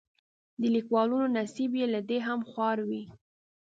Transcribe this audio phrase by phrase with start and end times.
[0.59, 3.03] د لیکوالو نصیب بې له دې هم خوار وي.